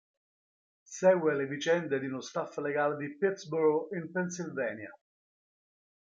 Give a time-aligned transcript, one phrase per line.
[0.95, 4.89] Segue le vicende di uno staff legale di Pittsburgh, in Pennsylvania.